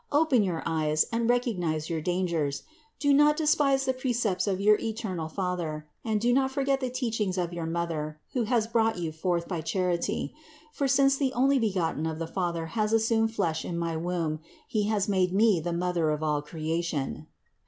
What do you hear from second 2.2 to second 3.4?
gers. Do not